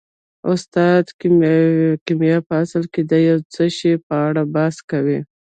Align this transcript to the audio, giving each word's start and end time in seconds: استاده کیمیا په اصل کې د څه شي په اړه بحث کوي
استاده 0.51 1.09
کیمیا 2.05 2.37
په 2.47 2.53
اصل 2.63 2.83
کې 2.93 3.01
د 3.09 3.11
څه 3.53 3.65
شي 3.77 3.93
په 4.07 4.15
اړه 4.27 4.43
بحث 4.55 4.75
کوي 4.89 5.19